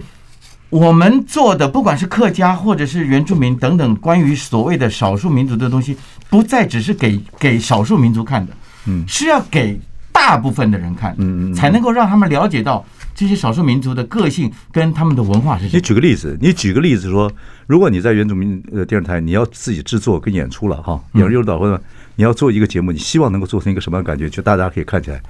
[0.70, 5.94] 我们做的不管是客家或者是原住民等等，关于所谓的少数民族的东西，
[6.30, 8.52] 不再只是给给少数民族看的，
[8.86, 9.78] 嗯，是要给
[10.10, 12.82] 大部分的人看，嗯嗯，才能够让他们了解到。
[13.20, 15.76] 这些少数民族的个性跟他们的文化是什么？
[15.76, 17.30] 你举个例子，你举个例子说，
[17.66, 21.78] 如果你在原住民呃电视台，你要自己制作跟演出了哈，演员诱导或者
[22.16, 25.20] 你要做一个节目，你希望能够做成一个什么样的感觉，就大家可以看起来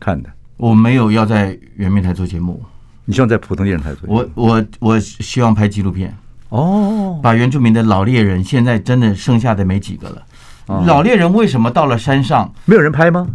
[0.00, 0.28] 看的。
[0.56, 2.60] 我没有要在原民台做节目，
[3.04, 4.00] 你希望在普通电视台做？
[4.08, 6.12] 我我我希望拍纪录片
[6.48, 10.24] 哦，把原住民的老猎人现在真的剩下的没几个了。
[10.66, 13.28] 老猎人为什么到了山上没有人拍吗？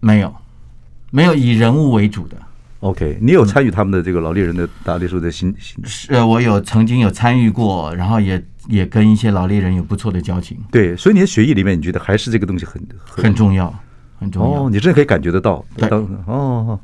[0.00, 0.34] 没有，
[1.10, 2.36] 没有以人物为主的。
[2.82, 5.80] OK，你有参与他们的这个老猎人的打猎时候的心心？
[5.84, 10.58] 是，我有曾经有参与过，然后也也跟一些老猎人有不错的交情。
[10.72, 13.72] 对，所以你的血液里面，你觉得还是这个东西很很，很重要，
[14.18, 14.64] 很重要。
[14.64, 15.64] 哦，你真的可以感觉得到。
[15.76, 15.88] 对，
[16.26, 16.80] 哦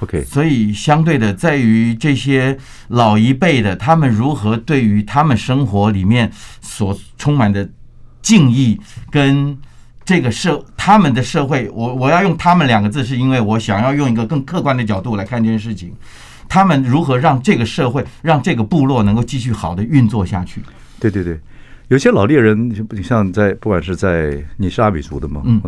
[0.00, 0.24] ，OK。
[0.24, 2.56] 所以相对的，在于这些
[2.88, 7.68] 老一辈的，他们如何对于他们生活里面所充满的
[8.22, 9.54] 敬意跟。
[10.04, 15.92] 这个社他们的社会，我我要用他们两个字，是因为我想要用一个更客观的角度来看这件事情。
[16.48, 20.60] 他们如何让这个社会，让这个部落能够继续好的运作下去？
[21.00, 21.40] 对对对，
[21.88, 25.60] 有些老猎人，你像在不管是在你是阿美族的嘛，嗯，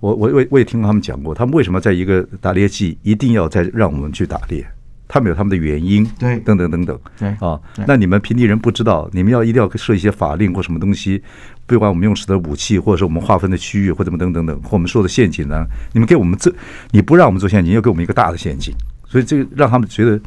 [0.00, 4.66] 我我我我也听过他们讲过，他们为什么在一个打猎季一定要再让我们去打猎？
[5.12, 11.22] 他们有他们的原因，对，等等等等，对啊，那你们平地人不知道，你们要一定要设一些法令或什么东西，
[11.66, 15.66] 不管我们用使的武器，或者是我们划分的区域，或怎么等等等，或我们说的陷阱呢？
[15.92, 16.50] 你们给我们这，
[16.92, 18.74] 你不让我们做陷阱，又给我们一个大的陷阱，
[19.06, 20.18] 所以这个让他们觉得，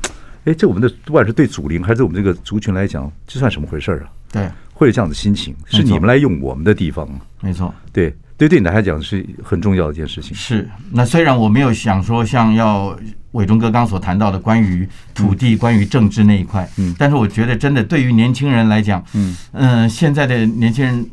[0.44, 4.06] 哎，这我们的不管是对祖灵还是我们这个族群来讲，这算什么回事啊？
[4.32, 7.10] 对，会有这样的心情，是你们来用我们的地方，
[7.42, 8.16] 没错，对。
[8.38, 10.36] 对对你来讲是很重要的一件事情。
[10.36, 12.94] 是，那虽然我没有想说像要
[13.36, 21.06] 伟忠哥刚所谈到的关于土地、关于政治那一块，嗯，但是我觉得真的对于年轻人来讲，嗯嗯，现在的年轻人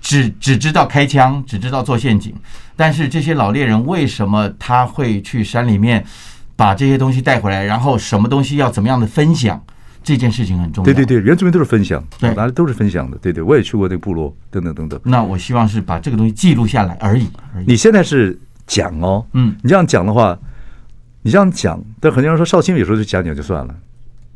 [0.00, 2.34] 只只知道开枪，只知道做陷阱，
[2.74, 6.04] 但是这些老猎人为什么他会去山里面
[6.56, 9.62] 把这些东西带回来，然后什么东西要怎么样的分享？
[10.02, 10.84] 这件事情很重要。
[10.86, 13.18] 对对对，原住民都是分享，对，哪里都是分享的。
[13.18, 14.98] 对对，我也去过那个部落，等等等等。
[15.04, 17.28] 那我希望是把这个东西记录下来而已。
[17.54, 17.66] 而已。
[17.66, 18.36] 你现在是
[18.66, 20.36] 讲哦，嗯，你这样讲的话，
[21.22, 23.74] 你这样讲，但很多人说绍兴有时候就讲讲就算了，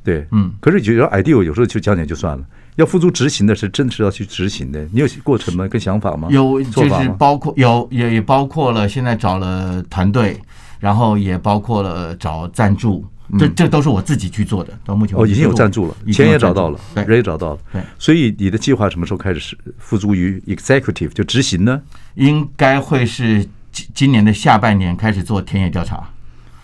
[0.02, 0.52] 对，嗯。
[0.60, 2.44] 可是有时候 idea 有时候就讲讲就算了，
[2.76, 4.86] 要付诸执行的是真的是要去执行的。
[4.92, 5.66] 你有过程吗？
[5.66, 6.28] 跟想法吗？
[6.30, 10.38] 有，就是包括有也也包括了现在找了团队，
[10.78, 13.04] 然后也包括了找赞助。
[13.38, 14.78] 这这都是我自己去做的。
[14.84, 17.58] 到目前哦，已经有赞助了，钱也找到了，人也找到了。
[17.72, 21.80] 对，所以你的计划什么时候开始是付诸于 executive 就执行呢？
[22.16, 23.42] 应该会是
[23.72, 26.06] 今今年的下半年开始做田野调查。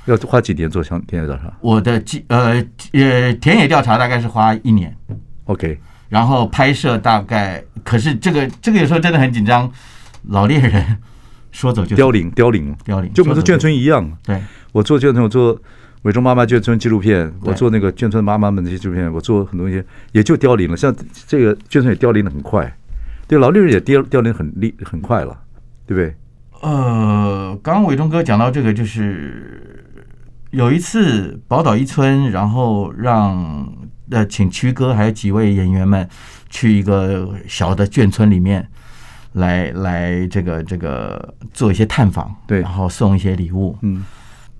[0.06, 1.52] 要花几年做乡田野调查？
[1.60, 4.96] 我的记呃呃田野调查大概是花一年。
[5.44, 9.70] OK，然后拍摄大概，可是这个这个有时候真的很紧张，
[10.28, 10.96] 老猎人
[11.50, 14.10] 说走就凋零，凋零，凋零，就跟眷村一样。
[14.24, 14.40] 对，
[14.72, 15.60] 我做眷村，我做
[16.02, 20.76] 伟忠妈妈眷村纪录片，我做那个眷村妈妈们那些纪录片，我做很多东西也就凋零了。
[20.76, 20.94] 像
[21.26, 22.72] 这个眷村也凋零的很快，
[23.26, 25.36] 对，老猎人也凋凋零很厉很快了，
[25.86, 26.14] 对不对？
[26.62, 29.79] 呃，刚刚伟忠哥讲到这个，就是
[30.50, 33.72] 有一次宝岛一村，然后让
[34.10, 36.08] 呃请曲哥还有几位演员们
[36.48, 38.68] 去一个小的眷村里面
[39.34, 43.76] 来来这个这个做一些探访，对，然后送一些礼物。
[43.82, 44.04] 嗯，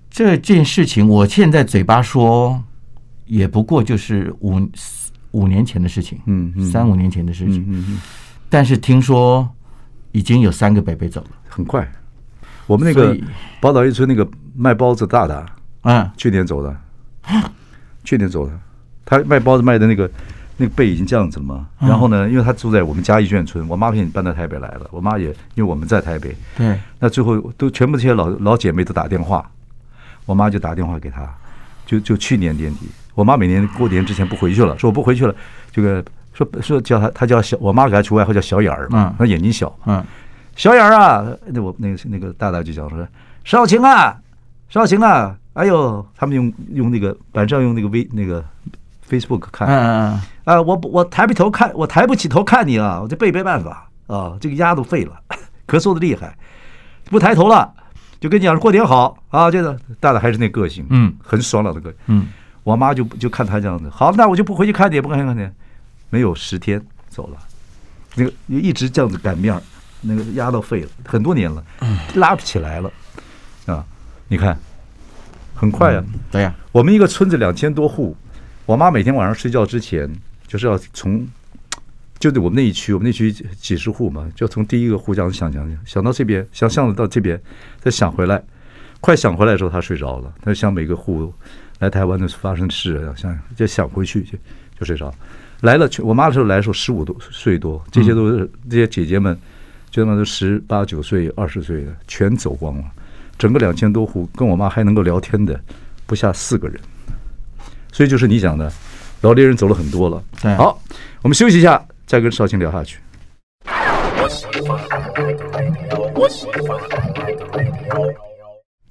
[0.09, 2.63] 这件事情我现在嘴巴说
[3.25, 4.61] 也不过就是五
[5.31, 8.01] 五年前的事情，嗯嗯，三五年前的事情，嗯嗯，嗯，
[8.49, 9.49] 但是听说
[10.13, 11.29] 已经有三个北北走了。
[11.49, 11.85] 很快，
[12.65, 13.17] 我们那个
[13.59, 14.25] 宝岛一村那个
[14.55, 15.45] 卖包子大大，
[15.83, 16.75] 嗯，去年走的，
[18.03, 18.51] 去年走的，
[19.03, 20.09] 他卖包子卖的那个
[20.57, 21.67] 那个背已经这样子了嘛。
[21.79, 29.49] 然后呢，因为他住在我们嘉义眷村，我妈陪你搬到台北来了，我妈也因为我们在台北，对，那最后都全部这些老老姐妹都打电话，
[30.25, 31.27] 我妈就打电话给他，
[31.85, 35.35] 就就去年年底，我妈每年过年之前不回去了，说我不回去了，
[35.71, 40.03] 这个说说叫他，他叫小，我妈给他取外号叫小眼儿嘛，他眼睛小，嗯。
[40.53, 43.07] 小眼儿啊，那我那个那个大大就讲说，
[43.45, 44.19] 少晴啊，
[44.67, 48.43] 少晴啊，哎呦，他们用用那个晚上用那个微那个
[49.09, 53.87] Facebook 看，嗯嗯啊，我我抬不头看，我抬不起头看你啊，我这背没办法。
[54.07, 55.19] 啊，这个牙都废了，
[55.65, 56.37] 咳嗽的厉害，
[57.05, 57.73] 不抬头了，
[58.19, 62.27] 就跟你讲过年好啊，这个大的还是那个性，嗯，很爽朗的个性，嗯，
[62.63, 65.49] 我妈就就看他这样子，好，那我就不回去看你，也不看看你，
[66.09, 67.37] 没有十天走了，
[68.15, 69.61] 那个一直这样子擀面儿。
[70.03, 71.63] 那个压都废了，很多年了，
[72.15, 72.91] 拉不起来了，
[73.67, 73.85] 啊！
[74.27, 74.57] 你看，
[75.61, 76.03] 很快啊。
[76.31, 78.17] 对呀，我们一个村子两千多户，
[78.65, 80.11] 我妈每天晚上睡觉之前，
[80.47, 81.23] 就是要从，
[82.17, 87.39] 就对我们那一区，我们那区几十户嘛，就从第一个户这样想想想到这边，想象着到这边，
[87.79, 88.41] 再想回来，
[88.99, 90.33] 快想回来的时候，她睡着了。
[90.41, 91.31] 她想每个户
[91.77, 94.35] 来台湾的发生事，想就想回去就
[94.79, 95.13] 就睡着。
[95.61, 99.37] 来了，我妈的时候来的时候十五多岁多，这些都是这些姐姐们。
[99.91, 102.83] 就那都十八九岁、二十岁的全走光了，
[103.41, 105.59] 整个两千多户跟我妈还能够聊天的
[106.05, 106.79] 不下四个人，
[107.91, 108.71] 所以就是你讲的，
[109.21, 110.23] 老猎人走了很多了。
[110.55, 110.79] 好，
[111.23, 112.99] 我们休息一下，再跟少卿聊下去。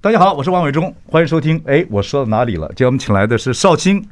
[0.01, 1.63] 大家好，我是王伟忠，欢迎收听。
[1.67, 2.67] 哎，我说到哪里了？
[2.71, 4.05] 今天我们请来的是少卿，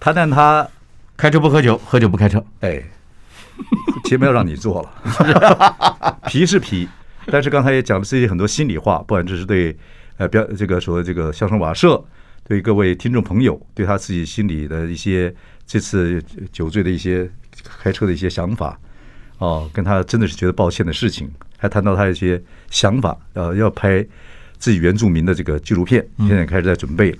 [0.00, 0.68] 谈谈他
[1.16, 2.44] 开车不喝酒，喝酒不开车。
[2.62, 2.82] 哎。
[4.06, 6.88] 前面要让你做了， 皮是皮，
[7.26, 9.76] 但是刚才也讲了自己很多心里话，不管这是对
[10.16, 12.02] 呃表这个说这个相声瓦舍，
[12.46, 15.34] 对各位听众朋友，对他自己心里的一些
[15.66, 17.30] 这次酒醉的一些
[17.80, 18.78] 开车的一些想法，
[19.38, 24.04] 哦，跟他真的是觉得抱歉的事情，还谈到他一些想法，呃，要拍
[24.58, 27.18] 自己原住民的这个纪录片，现在开始在准备了。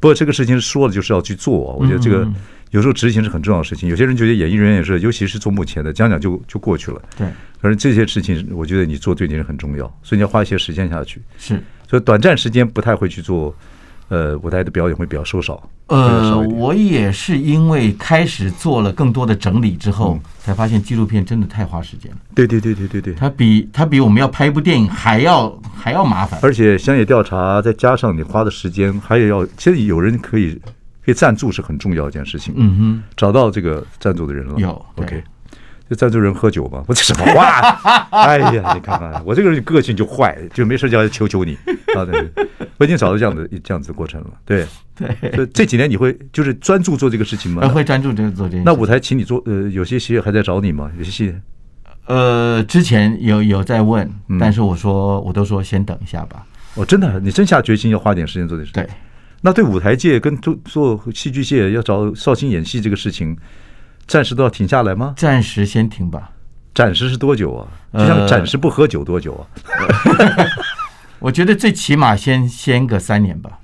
[0.00, 2.26] 不过这个事情说了就是要去做，我觉得这个。
[2.72, 7.00] 有时候执行是很重要的事情，有些人觉得演艺人员也是，尤其是做幕前的，讲讲就就过去了。
[7.16, 7.28] 对，
[7.60, 11.20] 可是这些事情，我觉得你做对你是很重要，所以你要花一些时间下去。
[11.36, 13.54] 是，所以短暂时间不太会去做，
[14.08, 15.62] 呃，舞台的表演会比较收少。
[15.88, 22.16] 呃，我也是因为开始做了更多的整理之后，才发现纪录片真的太花时间了。
[22.34, 30.58] 对对对对对对，它比它比我们要拍一部电影还要还要麻烦，而且乡野调查再加上你花的时间，还有要，其实有人可以。
[31.04, 32.54] 可以赞助是很重要的一件事情。
[32.56, 34.54] 嗯哼，找到这个赞助的人了。
[34.58, 35.22] 有，OK。
[35.88, 36.82] 这赞助人喝酒吧？
[36.88, 37.44] 我这什么话？
[38.10, 41.54] 哎呀，你看看，我这个人个性就坏，就没事就要求求你
[41.94, 42.04] 啊！
[42.06, 42.30] 对，
[42.78, 44.30] 我已经找到这样的这样子的过程了。
[44.46, 47.68] 对对，所以这几年你会就是专注做这个事情吗？
[47.68, 48.62] 会专注这个做这个。
[48.64, 50.90] 那舞台请你做，呃，有些戏还在找你吗？
[50.96, 51.34] 有些戏，
[52.06, 54.10] 呃，之前有有在问，
[54.40, 56.46] 但是我说我都说先等一下吧。
[56.74, 58.72] 哦，真的，你真下决心要花点时间做这事？
[58.72, 58.88] 对。
[59.42, 63.36] 那对舞台界跟做做戏剧界要找绍兴演戏这个事情，
[64.06, 65.14] 暂时都要停下来吗？
[65.16, 66.30] 暂时先停吧。
[66.74, 67.68] 暂时是多久啊？
[67.92, 69.42] 就像暂时不喝酒多久啊？
[70.38, 70.46] 呃、
[71.20, 73.58] 我觉得最起码先先个三年吧。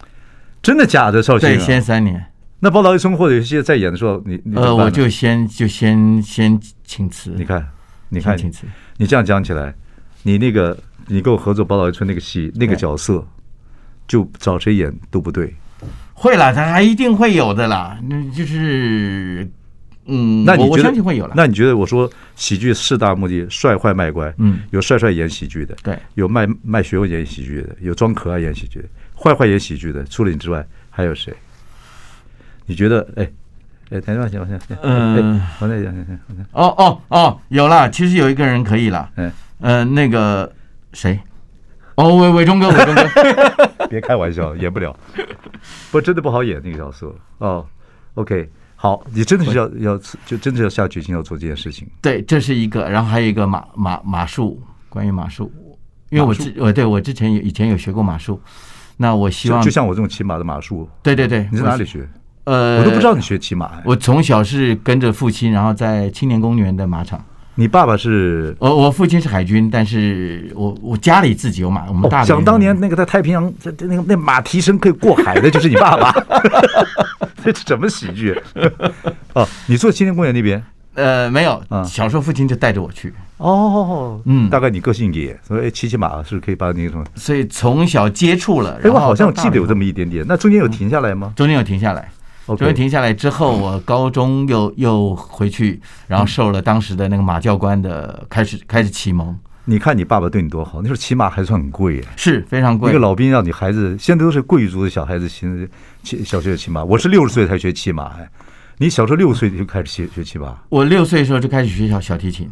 [0.61, 1.23] 真的假的？
[1.23, 1.53] 绍兴、啊？
[1.53, 2.27] 对，先三年。
[2.61, 7.31] 那宝岛一村或者有些在演的时候，你，你呃，我就先就先先请辞。
[7.37, 7.67] 你看，
[8.09, 8.67] 你看，请辞。
[8.97, 9.73] 你这样讲起来，
[10.25, 13.25] 你那个你跟我合作宝岛一村那个戏那个角色，
[14.09, 15.55] 就找谁演都不对。
[16.15, 17.99] 会了，他还一定会有的啦。
[18.09, 19.49] 那就是，
[20.07, 21.35] 嗯，那我相信会有了。
[21.37, 31.33] 那你觉得我说喜剧四大目的，帅坏卖乖，嗯，有帅帅演喜剧的，对，有卖卖学问演喜剧的，有装可爱演喜剧的，坏坏演喜剧的，除了你之外还有谁？
[32.67, 33.09] 你觉得？
[33.17, 33.31] 哎，
[33.91, 36.19] 哎，台湾行行行，嗯，我再讲讲讲。
[36.53, 40.53] 哦哦哦，有了，其实有一个人可以了，嗯，呃，那个
[40.93, 41.19] 谁？
[41.99, 44.97] 哦，伟伟忠哥，伟忠哥， 别开玩笑，演不了，
[45.91, 47.67] 不真的不好演那个角色哦。
[48.15, 51.89] OK，好，你真的是要要就真的要下决心要做这件事情。
[52.01, 55.51] 对，这是一个，然后还有一个马马马术，关于马术，
[56.11, 58.41] 因为我之我对我之前有以前有学过马术，
[58.97, 62.09] 那我希望就像我这种骑马的马术，对对对，你在哪里学？
[62.45, 63.73] 呃，我都不知道你学骑马。
[63.85, 67.21] 我从小是跟着父亲，然后在青年公园的马场。
[67.59, 68.55] 你爸爸是？
[68.61, 71.87] 我我父亲是海军，但是我我家里自己有马。
[71.89, 76.13] 我们大想当年那个在太平洋，在那个那马蹄声可以过海的，就是你爸爸。
[77.43, 78.41] 这是什么喜剧？
[79.33, 80.63] 哦，你住青年公园那边？
[80.95, 81.61] 呃，没有。
[81.85, 83.13] 小时候父亲就带着我去。
[83.39, 87.05] 哦，嗯，大概你个性也，所以骑骑马是可以把那个什么？
[87.17, 88.79] 所以从小接触了。
[88.85, 90.25] 哎，我好像记得有这么一点点。
[90.29, 91.33] 那中间有停下来吗？
[91.35, 92.09] 中间有停下来。
[92.57, 99.39] 中间停下来之后， 我高中又又回去，然后受了当时的那个马教官的开始开始启蒙。
[99.65, 102.91] 你看你爸爸对你多好，那时候骑马还算很贵，是非常贵。
[102.91, 105.47] 一个老兵让你孩子，现在都是贵族的小孩子骑
[106.03, 106.83] 骑小学骑马。
[106.83, 108.27] 我是六十岁才学骑马，哎，
[108.79, 110.57] 你小时候六岁就开始学学骑马？
[110.71, 112.51] 我六岁的时候就开始学小小提琴，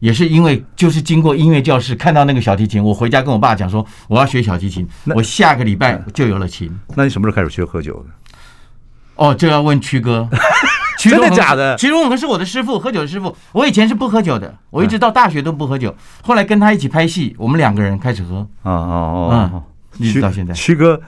[0.00, 6.70] 也是因为就是经过音乐教室看到那个小提琴，我回家跟我爸讲说我要学小提琴，我下个礼拜就有了琴。
[6.94, 8.10] 那你什么时候开始学喝酒的？
[9.16, 10.28] 哦，就要问曲哥，
[10.98, 11.74] 真的假的？
[11.76, 13.34] 曲荣恒是我的师傅，喝酒的师傅。
[13.52, 15.94] 我以前是不喝酒的，我一直到大学都不喝酒。
[16.22, 18.36] 后来跟他一起拍戏，我们两个人开始喝。
[18.36, 19.62] 哦哦哦，
[19.98, 20.52] 嗯，一直到现在。
[20.52, 21.00] 曲哥，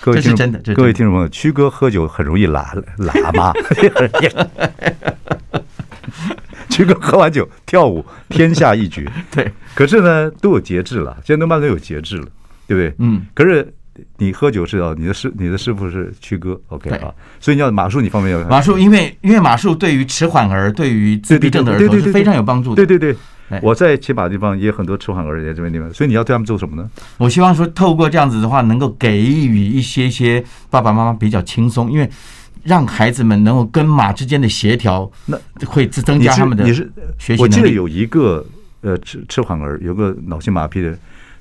[0.00, 2.64] 各位这是真的，各位听众朋友，曲哥喝酒很容易喇
[2.98, 3.52] 喇嘛。
[6.70, 9.10] 曲哥喝完酒跳舞天下一绝。
[9.30, 12.26] 对，可是呢都有节制了，现在都慢慢有节制了，
[12.68, 12.94] 对不对？
[12.98, 13.74] 嗯，可是。
[14.18, 22.84] 你喝酒是啊，你的师你的师傅是曲哥，OK 啊，所以你要马术，你方面要马术，因为因为马术对于迟缓儿，对于自闭症的儿童是非常有帮助的。
[22.84, 23.14] 对对
[23.48, 26.90] 对，我在骑马的地方也有很多迟缓儿在这边地方，所以你要对他们做什么呢？
[27.18, 32.10] 我希望说，透过这样子的话，能够给予一些些爸爸妈妈比较轻松，因为
[32.64, 37.42] 让孩子们能够跟马之间的协调，那会增加他们的你是学习。
[37.42, 38.44] 我记得有一个
[38.80, 40.98] 呃迟迟缓儿，有个脑性麻痹的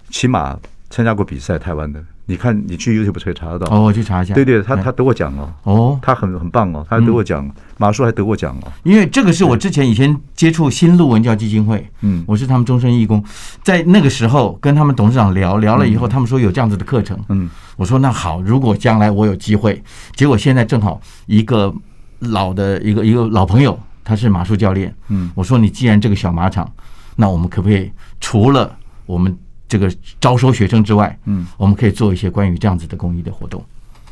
[0.10, 0.56] 骑马
[0.92, 2.04] 参加过比赛，台湾的。
[2.26, 3.68] 你看，你去 YouTube 可以查得到。
[3.70, 4.34] 哦，我去查一下。
[4.34, 5.54] 对对，他他得过奖哦。
[5.64, 8.72] 哦，他很很棒哦，他还得过奖，马术还得过奖哦。
[8.84, 13.22] 因为这个是我之前以前接触新路文教基金会，嗯，我是他们终身义工，
[13.62, 19.84] 在那个时候跟他们董事长聊聊了以后，他们说有这样子的课程，嗯，我说那好，如果将来我有机会，
[20.16, 21.74] 结果现在正好一个
[22.20, 26.72] 老的一个一个老朋友，他是马术教练，嗯，我说你既然这个小马场，
[27.18, 28.74] 那我们可不可以除了
[29.06, 29.38] 我们。
[29.74, 33.66] 这个招收学生之外，嗯，我们可以做一些关于这样子的公益的活动。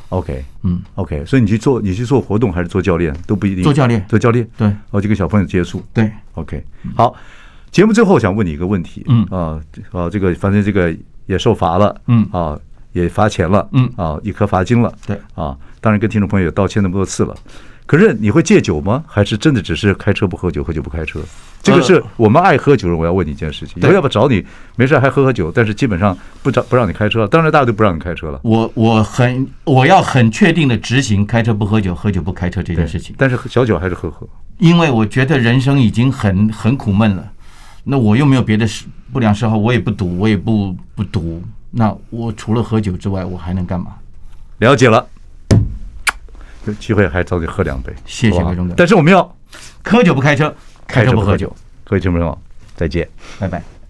[0.10, 3.16] OK，嗯，OK，所以你去做，你去做活动还是做教练？
[3.28, 3.64] 都不一定。
[3.64, 5.84] 做教练，做教练，对，好几个小朋友接触。
[5.94, 7.16] 对，OK，好。
[7.70, 9.24] 节目最后想问你一个问题，嗯。
[9.30, 10.92] 啊啊，这个反正这个
[11.28, 12.28] 也受罚了，嗯。
[12.32, 12.60] 啊，
[12.94, 13.88] 也罚钱了，嗯。
[13.96, 15.16] 啊，一颗罚金了，对。
[15.36, 17.38] 啊，当然跟听众朋友也道歉那么多次了。
[17.92, 19.04] 可是你会戒酒吗？
[19.06, 21.20] 还是真的只是开车不喝酒，喝酒不开车？
[21.62, 24.42] 这个是我们爱喝酒人，我要问你一件事情：我要不找你
[24.78, 27.28] 没事还喝喝酒，但是基本上不找不让你开车。
[27.28, 28.40] 当然大家都不让你开车了。
[28.44, 33.14] 我我很我要很确定的执行开车不喝酒，喝酒不开车这件事情。
[33.18, 34.26] 但是小酒还是喝喝，
[34.58, 37.30] 因为我觉得人生已经很很苦闷了。
[37.84, 38.66] 那我又没有别的
[39.12, 41.44] 不良嗜好，我也不赌，我也不不赌。
[41.72, 43.88] 那我除了喝酒之外，我还能干嘛？
[44.60, 45.06] 了解了，
[46.66, 47.94] 有机会还找你喝两杯。
[48.06, 48.74] 谢谢魏忠哥。
[48.78, 49.36] 但是我们要
[49.84, 50.54] 喝酒不开车。
[50.88, 51.48] 开车不喝酒，
[51.86, 52.38] 各位听众朋友，
[52.76, 53.08] 再见，
[53.40, 53.81] 拜拜。